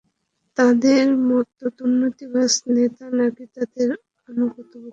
তাদের 0.57 1.05
মতো 1.27 1.63
দুর্নীতিবাজ 1.77 2.51
নেতা, 2.75 3.05
নাকি 3.17 3.45
তাদের 3.55 3.89
আনুগত 4.29 4.55
কুত্তা? 4.73 4.89